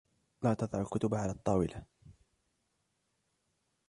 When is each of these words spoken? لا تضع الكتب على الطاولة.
لا 0.43 0.53
تضع 0.53 0.81
الكتب 0.81 1.15
على 1.15 1.31
الطاولة. 1.31 1.85